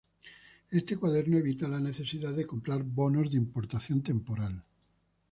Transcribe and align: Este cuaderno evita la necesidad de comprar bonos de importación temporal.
Este 0.71 0.97
cuaderno 0.97 1.37
evita 1.37 1.67
la 1.67 1.79
necesidad 1.79 2.33
de 2.33 2.47
comprar 2.47 2.81
bonos 2.81 3.29
de 3.29 3.37
importación 3.37 4.01
temporal. 4.01 4.63